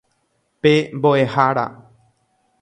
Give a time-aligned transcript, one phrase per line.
[0.61, 1.65] Pe mbo'ehára.